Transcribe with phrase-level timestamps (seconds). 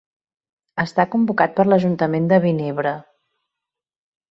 [0.83, 2.97] Està convocat per l'ajuntament de Vinebre.